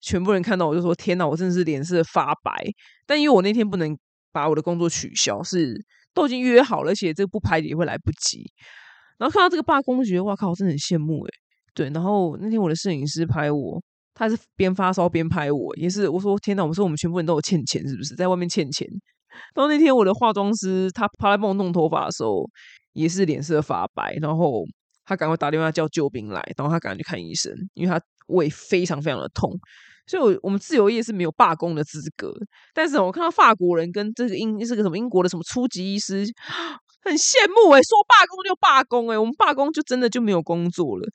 [0.02, 2.52] 全部人看到我就说：“天哪，我真的是脸色发白。”
[3.08, 3.98] 但因为我那天不能
[4.32, 5.74] 把我的工作取消，是
[6.14, 8.44] 都已经约好了，而且这个不拍也会来不及。
[9.18, 11.34] 然后看到这个罢工，觉得哇靠，我真的很羡慕诶。
[11.74, 13.82] 对，然后那天我的摄影师拍我。
[14.18, 16.66] 他是边发烧边拍我，也是我说天哪！
[16.66, 18.88] 我说我们全部人都有欠钱，是不是在外面欠钱？
[19.54, 22.50] 然后那天我的化妆师他跑来帮我弄头发的时候，
[22.94, 24.64] 也是脸色发白，然后
[25.04, 29.52] 他赶快打电话叫救兵来，然后他赶快去看医生，因为他胃非常非常的痛。
[30.08, 32.34] 所以，我我们自由业是没有罢工的资格。
[32.74, 36.24] 但是我看到法国人跟这个英这个什么英国的什么初级医师
[37.04, 41.06] 很羡慕哎，说罢工就罢工哎，我们罢工就真的就没有工作了，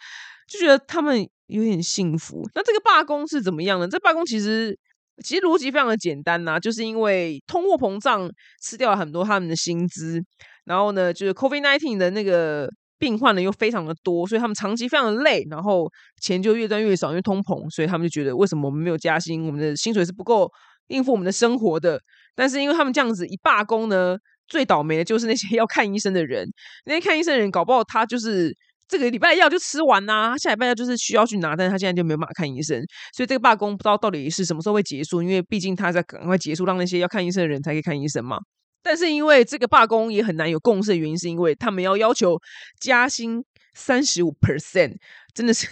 [0.46, 1.26] 就觉得他们。
[1.50, 2.48] 有点幸福。
[2.54, 3.88] 那这个罢工是怎么样呢？
[3.88, 4.78] 这罢工其实
[5.24, 8.30] 其实逻辑非常的简单呐，就是因为通货膨胀
[8.62, 10.22] 吃掉了很多他们的薪资，
[10.64, 15.90] 然后呢，就是 COVID nineteen 的那个病患呢又非常的多，所以他们长期非常的累，然后
[16.22, 20.50] 钱就越赚越少，因为通膨，所以他们就觉得为什么我们没有加薪，我们的薪水是不够
[20.88, 22.00] 应付我们的生活的。
[22.34, 24.16] 但是因为他们这样子一罢工呢，
[24.48, 26.48] 最倒霉的就是那些 要看医生的人，
[26.86, 28.56] 那些看医生的人搞不好他就是。
[28.90, 32.82] 这个礼拜药就吃完啦，下礼拜药就是需要去拿，但是他现在就没有办法看医生，
[33.14, 38.36] 所以这个罢工不知道到底是什么时候会结束，因为毕竟他在赶快结束，让那些要看医生的人才可以看医生嘛。
[38.82, 42.36] 但是因为这个罢工也很难有共识的原因，是因为他们要要求
[42.80, 44.96] 加薪三十五 percent，
[45.32, 45.68] 真的是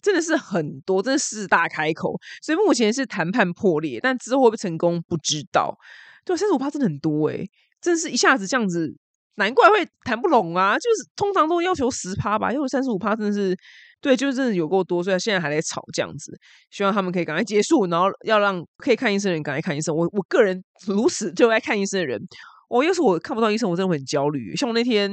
[0.00, 5.76] 真的是很多，真的是大开口，所以目前是谈判破裂，但之后会不会成功不知道。
[6.24, 7.48] 对，三十五趴真的很多诶，
[7.80, 8.94] 真的是一下子这样子。
[9.38, 10.76] 难怪会谈不拢啊！
[10.78, 13.56] 就是通常都要求十趴吧，因为三十五趴真的是
[14.00, 16.36] 对，就是真的有够多，所以现在还在吵这样子。
[16.70, 19.94] 希望他们可以赶快结束，然后要让可以看医生的人赶快看医生。
[19.96, 22.20] 我我个人如此就爱看医生的人，
[22.68, 24.54] 我要是我看不到医生，我真的会很焦虑。
[24.56, 25.10] 像我那天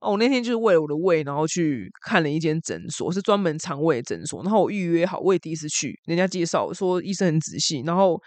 [0.00, 4.42] 哦，我那天就是为了我的胃，然后去看了一间诊所，是专门肠胃诊所。
[4.42, 8.18] 然后我预约好，我也第一次去，人家介绍说医生很仔细，然后。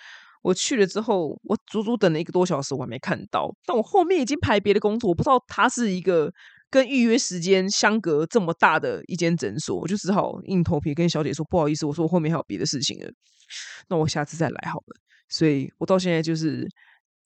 [0.41, 3.53] 我去了之后，我足足等了一个多小时，我还没看到。
[3.65, 6.31] 但我后面已经排别的工作，我不知道它是一个
[6.69, 13.11] 跟预约时间相隔这么大的一间诊所，我就只好硬头皮跟小姐说不好意思，我说我后面还有别的事情了，
[13.87, 14.95] 那我下次再来好了。
[15.29, 16.67] 所以我到现在就是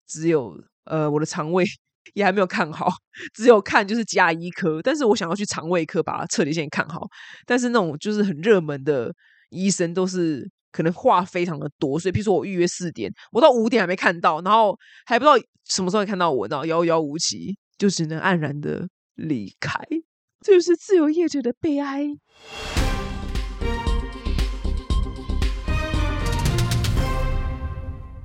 [0.07, 1.63] 只有呃我的肠胃
[2.15, 2.89] 也还没有看好，
[3.33, 7.07] 只有看就是加医科，但是我想要去肠胃科把它彻底先看好。
[7.45, 9.13] 但是那种就是很热门的
[9.51, 10.51] 医生都是。
[10.75, 15.37] 可能话非常的多，所以，譬如说我预约四点，我到五点还没看到，然后还不知道
[15.69, 18.85] 什么时候会看到我，然后遥遥无期，就只能黯然的
[19.15, 19.79] 离开，
[20.41, 22.09] 这就是自由业者的悲哀。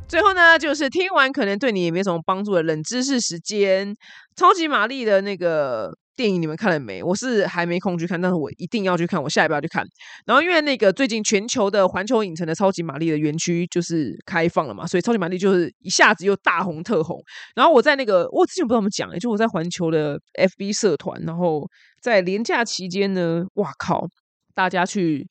[0.09, 3.95] 最后呢，就是听完可能对你也没什么帮助的冷知识时间，
[4.35, 5.97] 超级玛丽的那个。
[6.20, 7.02] 电影你们看了没？
[7.02, 9.83] 我是还没空去看，但是我一定要去看，我下一步要去看。
[10.26, 17.18] 然后因为那个最近全球的环球影城的超级玛丽的园区就是开放了嘛，所以超级玛丽就是一下子又大红特红。
[17.54, 21.66] 然后我在那个我之前不知道怎么讲，就我在环球的 FB 社团，然后
[22.02, 24.06] 在年假期间呢，哇靠，
[24.54, 25.26] 大家去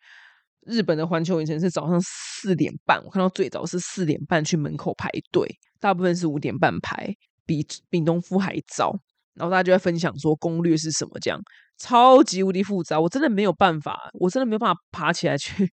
[0.65, 5.47] 日本的环球影城是早上四点半，我看到最早是四点半去门口排队，
[5.80, 7.13] 大部分是五点半排，
[7.45, 8.97] 比比农夫还早。
[9.36, 11.39] 然后大家就在分享说攻略是什么，这样
[11.78, 15.72] 超级无敌复杂，我真的没有办法，我真的没有办法爬起来去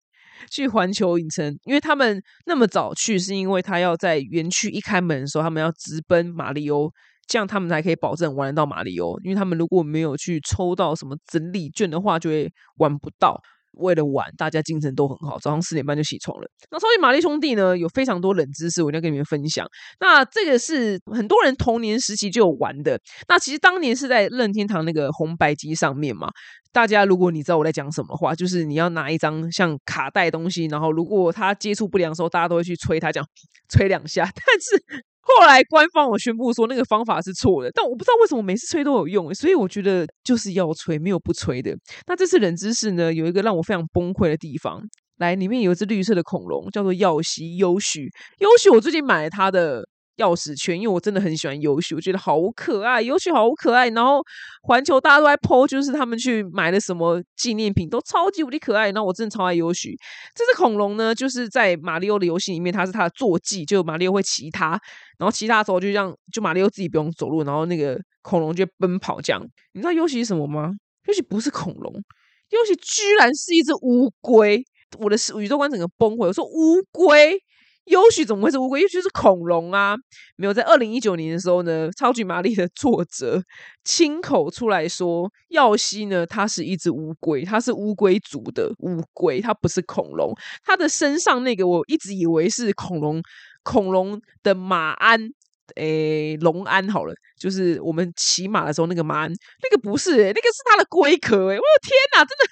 [0.51, 6.91] 去环球影城，因为他们那么早去，是因为他要在园区一开门的时候，他们要直奔马里欧，
[7.27, 13.39] 这样他们才可以保证玩得到马里欧，因为他们如果没有去抽到什么整理券的话，就会玩不到。
[13.77, 16.47] 为了玩，大家精神都很好，早上四点半就起床了。
[16.71, 19.67] 那超级玛丽兄弟呢，有非常多冷知识，我一定要跟你们分享。
[19.99, 22.99] 那这个是很多人童年时期就有玩的。
[23.27, 26.29] 那其实当年是在任天堂那个红白机上面嘛。
[26.71, 33.25] 大家如果你知道我在讲什么话，就是你要拿一张像卡带东西，然后如果它接触不良的时候，大家都会去吹它，讲
[33.69, 34.25] 吹两下。
[34.25, 41.75] 但是后来官方我宣布说那个方法是错的，但我不知道为什么每次吹都有用，所以我觉得就是要吹，没有不吹的。
[42.07, 44.81] 那这次冷知识呢，有一个让我非常崩溃的地方，
[45.17, 48.07] 来，里面有一只绿色的恐龙，叫做耀西优许。
[48.39, 49.83] 优许，我最近买了它的。
[50.17, 53.89] 钥匙圈，因为我真的很喜欢游戏，我觉得好可爱，游戏好可爱。
[53.89, 54.23] 然后
[54.63, 58.85] 环球大家都在 PO，就是他们去买了什么纪念品，都超级无敌可爱。
[58.91, 59.97] 然后我真的超爱游戏。
[60.33, 64.79] 这只恐龙呢，就是在马里奥的游戏里面，它是它的坐骑，就马里奥会骑它，
[65.17, 69.41] 然后骑它的时候就这样，就马里奥自己不用走路，然后那个恐龙就奔跑这样。
[69.73, 70.71] 你知道游戏是什么吗？
[71.07, 74.63] 游戏不是恐龙，游戏居然是一只乌龟。
[74.97, 76.27] 我的宇宙观整个崩溃。
[76.27, 77.37] 我说乌龟。
[77.85, 78.81] 优许怎么会是乌龟？
[78.81, 79.95] 优许是恐龙啊！
[80.35, 83.43] 没有在二零一九年的时候呢，超级玛丽的作者
[83.85, 90.33] 亲口出来说，耀西呢，它是一只乌龟，它是乌龟族的乌龟，它不是恐龙。
[90.63, 93.21] 它的身上那个我一直以为是恐龙，
[93.63, 95.29] 恐龙的马鞍。
[95.75, 99.31] 诶，龙安好了，就是我们骑马的时候那个马鞍，
[99.63, 102.45] 那个不是，那个是它的龟壳诶，我的天哪，真的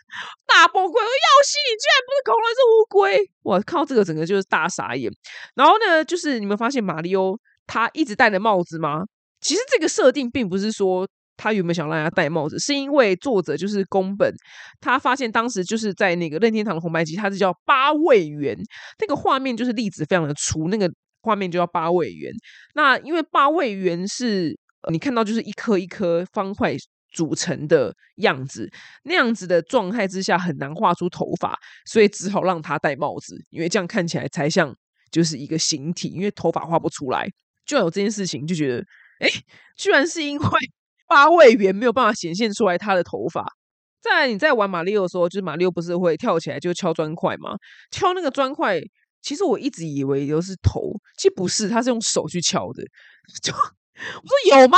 [0.48, 0.94] 大崩溃！
[1.00, 3.30] 耀西，你居然不是恐龙，是乌龟！
[3.44, 5.12] 哇靠，这个整个就是大傻眼。
[5.56, 9.04] 然后呢，就是你们发现马里欧他一直戴着帽子吗？
[9.40, 14.34] 其实这个设定并不是说他有没有想让他戴帽子，是因为作者就是宫本，
[14.82, 18.58] 他发现当时就是在那个任天堂的红白机，它是叫八位元，
[19.00, 20.92] 那个画面就是粒子非常的粗，那个。
[21.24, 22.32] 画面就叫八位元，
[22.76, 24.56] 那因为八位元是
[24.92, 26.76] 你看到就是一颗一颗方块
[27.14, 28.70] 组成的样子，
[29.04, 34.76] 那样子的状态之下很难画出头发，所以只好让他戴帽子，因为这样看起来才像
[35.12, 37.28] 就是一个形体，因为头发画不出来。
[37.66, 38.84] 就有这件事情，就觉得
[39.20, 39.30] 哎，
[39.78, 40.46] 居然是因为
[41.08, 43.46] 八位元没有办法显现出来他的头发。
[44.02, 47.56] 在你在玩马里奥的时候，就是马里奥不是会跳起来就敲砖块吗？
[47.92, 48.82] 敲那个砖块。
[49.24, 52.84] 其实我一直以为都是头，其实不是，他是用手去敲的。
[53.42, 54.78] 就我说有吗？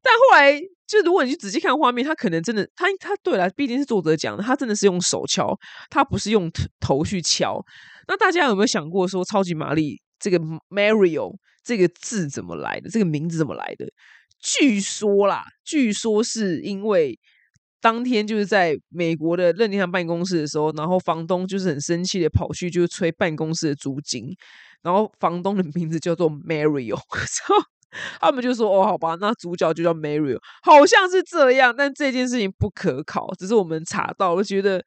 [0.00, 5.54] 但后来就如果你去仔细看画面，他可能真的，他他对了，毕竟是作者讲的，他真的是用手敲，
[5.90, 6.50] 他不是用
[6.80, 7.60] 头去敲。
[8.08, 10.38] 那大家有没有想过说，超级玛丽这个
[10.70, 12.88] Mario 这个字怎么来的？
[12.88, 13.86] 这个名字怎么来的？
[14.40, 17.18] 据说啦，据说是因为。
[17.80, 24.26] 当天就是在美国的任天堂办公室的时候，然后房东就是很生气的跑去就是催办公室的租金，
[24.82, 26.98] 然后房东的名字叫做 Mario，
[28.20, 34.80] 他们就说哦好吧，那主角就叫 Mario，好像是这样，但这件事情不可考，只是我们查到，我觉得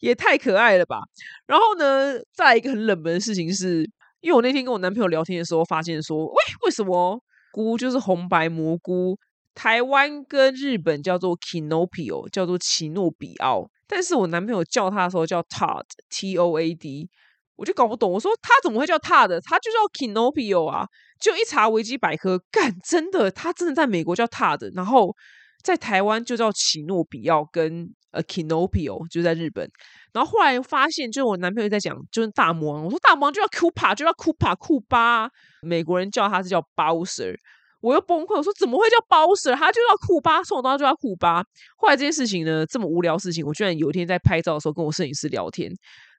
[0.00, 0.98] 也太可爱了吧。
[1.46, 3.88] 然后呢，再一个很冷门的事情是，
[4.20, 6.34] 因为我那天跟我男朋友聊天的时候，发现说，喂，
[6.66, 7.18] 为什么
[7.52, 9.16] 菇就是红白蘑菇？
[9.54, 17.08] 台湾跟日本叫做 Kinopio，叫做奇诺比奥，但是我男朋友叫他的时候叫 Todd，T O A D，
[17.56, 18.10] 我就搞不懂。
[18.10, 19.40] 我说他怎么会叫 Todd？
[19.42, 20.86] 他就叫 Kinopio 啊！
[21.20, 25.14] 就一查维基百科，干，真的，他真的在美国叫 Todd，然后
[25.62, 29.68] 在台湾就叫奇诺比奥，跟呃 Kinopio 就在日本。
[30.12, 32.84] 然后后来发现，就是我男朋友在讲，就是大魔王。
[32.84, 35.28] 我说大魔王就叫 Kupa，就叫 Kupa 库巴，
[35.60, 37.36] 美国人叫他是叫 Bowser。
[37.80, 41.42] 我又崩溃，我说怎么会叫包舍他就叫库巴，送我到就叫库巴。
[41.76, 45.70] 后来这件事情呢，这么无聊事情，我居然有一天在拍照的时候跟我摄影师聊天，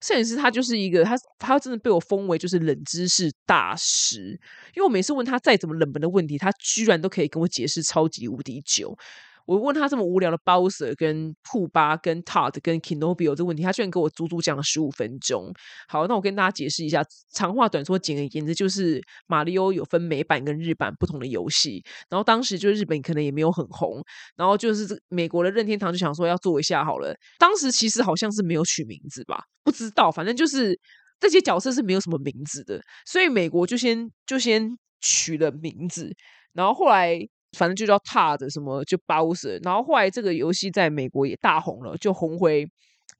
[0.02, 4.40] 摄影师他就是一个他他真的被我封为就是冷知识大师，
[4.76, 8.98] 因为我每次问他再怎么冷门的问题，他居然都可以跟我解释超级无敌久。
[9.46, 15.52] 我问他这么无聊的 Bowser 跟库巴跟 Todd 跟 Kinobio 这个问题，他居然给我足足讲了十五分钟。
[15.88, 21.84] 好，那我跟大家解释一下，长话短说，简而言之就是马里奥有分美版跟日版不同的游戏。
[22.10, 24.02] 然后当时就日本可能也没有很红，
[24.36, 27.16] 然后就是美国的任天堂就想说要做一下好了。
[27.40, 30.80] 当时其实好像是没有取名字吧，不知道，反正就是
[31.20, 36.12] 这些角色是没有什么名字的，所以美国就先就先取了名字，
[36.54, 37.28] 然后后来。
[37.58, 42.66] 反正就叫 Todd 什么就 Bowser，然后后来这个游戏在美国也大红了，就红回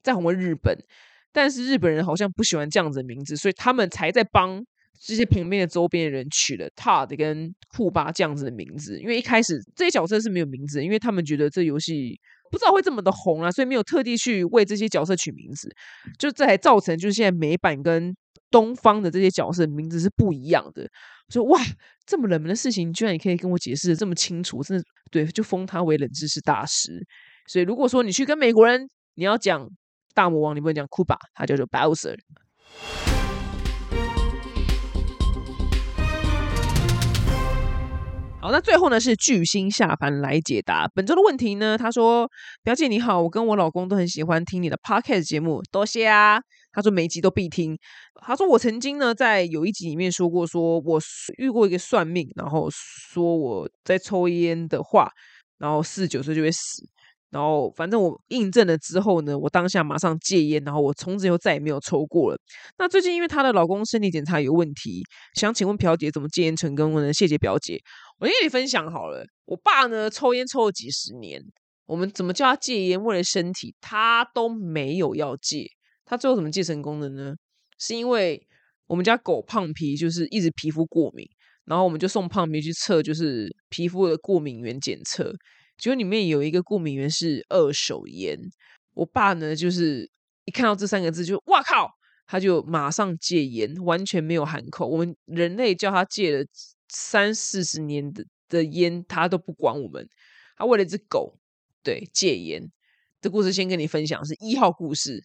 [0.02, 0.76] 再红回日本，
[1.32, 4.64] 但是日本人好像不喜欢这样子的名字，所以他们才在帮
[5.00, 8.98] 这些旁边的周边的人取了 Todd 跟库巴这样子的名字。
[9.00, 12.18] 因为一开始这些角色是没有名字，因为他们觉得这游戏
[12.50, 15.68] 不知道会这么的红啊，所以没有特地去为这些角色取名字，
[16.18, 18.14] 就这还造成就是现在美版跟
[18.50, 20.88] 东方的这些角色名字是不一样的。
[21.32, 21.60] 说哇，
[22.06, 26.92] 这么冷门的事情，居然也可以跟我解释的这么清楚，真的对，就封他为冷知识大师。
[27.48, 29.66] 所以如果说你去跟美国人，你要讲
[30.14, 32.16] 大魔王你不能讲库巴他叫做 Bowser。
[38.40, 41.78] 好，那最后呢是巨星下凡来解答本周的问题呢。
[41.78, 42.28] 他说
[42.64, 46.40] ：“表姐你好，我跟我老公都很喜欢听你的 podcast 节目，多谢啊。”
[46.72, 47.78] 他说每集都必听。
[48.20, 51.00] 他说我曾经呢在有一集里面说过，说我
[51.38, 55.10] 遇过一个算命，然后说我在抽烟的话，
[55.58, 56.88] 然后四十九岁就会死。
[57.30, 62.38] 然后反正我印证了之后呢，我当下马上戒烟，然后我从此以后再也没有抽过了。
[62.76, 65.02] 那最近因为她的老公身体检查有问题，
[65.34, 67.10] 想请问表姐怎么戒烟成功呢？
[67.10, 67.80] 谢谢表姐。
[68.18, 71.42] 我跟你分享好了，我爸呢抽烟抽了几十年，
[71.86, 73.02] 我们怎么叫他戒烟？
[73.02, 75.66] 为了身体，他都没有要戒。
[76.12, 77.34] 他最后怎么戒成功的呢？
[77.78, 78.46] 是因为
[78.86, 81.26] 我们家狗胖皮就是一直皮肤过敏，
[81.64, 85.32] 然后我们就送胖皮去测，就是皮肤的过敏源检测。
[85.78, 88.38] 结果里面有一个过敏源是二手烟，
[88.92, 90.06] 我爸呢就是
[90.44, 91.88] 一看到这三个字就哇靠，
[92.26, 94.86] 他就马上戒烟，完全没有含口。
[94.86, 96.44] 我们人类叫他戒了
[96.90, 100.06] 三四十年的的烟，他都不管我们。
[100.58, 101.38] 他为了只狗，
[101.82, 102.70] 对戒烟。
[103.22, 105.24] 这故事先跟你分享是一号故事，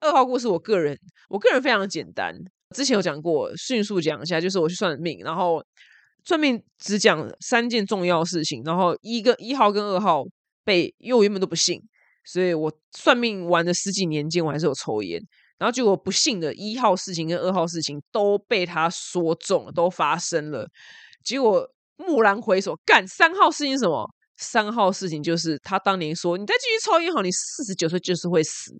[0.00, 2.34] 二号故事我个人我个人非常简单，
[2.74, 5.64] 之前有讲过，迅速讲一下，就是我去算命，然后。
[6.28, 10.24] 算命只讲三件重要事情，然后一个一号跟二号
[10.64, 11.80] 被，因为我原本都不信，
[12.24, 15.22] 所以我算命玩了十几年间，我还是有抽烟，
[15.56, 20.66] 然后结果不幸的一号事情跟二号事情都被他说中了，都发生了。
[21.22, 21.64] 结果
[21.98, 24.04] 蓦然回首，干三号事情什么？
[24.36, 28.74] 三号事情就是他当年说，你再继续抽烟好，你四十九岁就是会死。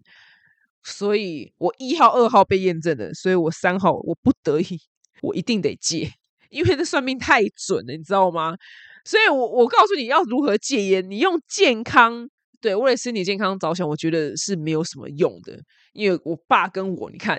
[0.89, 4.79] 所以我一号、二号被验证了，所以我三号我不得已，
[5.21, 6.09] 我一定得戒。
[6.49, 8.57] 因为这算命太准了，你知道吗？
[9.05, 12.29] 所以，我我告诉你要如何戒烟，你用健康，
[12.61, 15.59] 对，为了身体健康着想，我觉得是没有什么用的。
[15.93, 17.37] 因为我爸跟我，你看，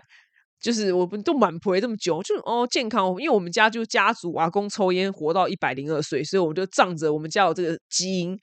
[0.61, 8.37] 就是我们都满陪这么久，就哦健康，因为我们家就家族阿公抽烟活到一百零二岁，所以我们就仗着我们家有这个基因。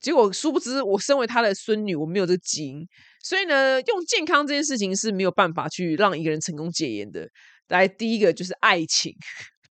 [0.00, 2.86] 结果殊不知，我身为他的孙女，我没有这个基因，
[3.22, 7.28] 所以呢，用健康这件事情是没有办法去让一个人成功戒烟的。
[7.68, 9.14] 来，第一个就是爱情。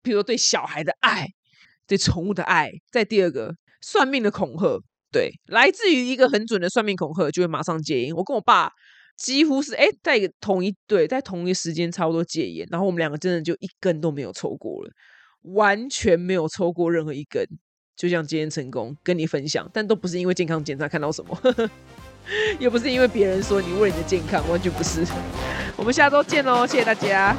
[0.02, 1.26] 比如说对小孩的爱，
[1.86, 8.14] 对宠物的爱，在第二个算命的恐吓，对，来自于一个很准的算命恐吓，就会马上戒烟。
[8.14, 8.70] 我跟我爸
[9.16, 14.90] 几乎是哎，在同一对，在同一时间差不多戒烟，然后我们两个真的就一根都没有抽过了，
[15.54, 17.44] 完全没有抽过任何一根，
[17.98, 21.36] 就像今天成功，跟你分享，但都不是因为健康检查看到什么，
[22.60, 25.04] 也不是因为别人说你为你的健康，完全不是。
[25.76, 27.36] 我们下周见喽，谢谢大家。